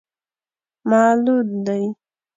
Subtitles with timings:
[0.89, 1.83] معلول دی.